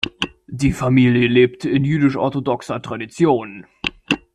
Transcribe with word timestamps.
Die 0.47 0.71
Familie 0.71 1.27
lebte 1.27 1.69
in 1.69 1.85
jüdisch-orthodoxer 1.85 2.81
Tradition. 2.81 3.67